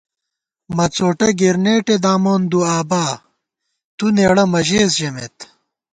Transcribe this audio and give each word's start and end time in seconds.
مڅوٹہ 0.75 1.29
گِرنېٹےدامون 1.39 2.41
دُوآبا، 2.51 3.05
تُو 3.97 4.05
نېڑہ 4.15 4.43
مہ 4.51 4.59
ژېس 4.67 4.89
ژَمېت 4.99 5.37